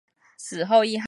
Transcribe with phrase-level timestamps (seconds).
[0.37, 0.99] 死后谥号恭公。